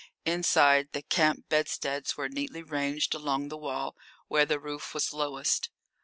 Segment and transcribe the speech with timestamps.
[0.25, 3.95] Inside, the camp bedsteads were neatly ranged along the wall
[4.29, 5.69] where the roof was lowest.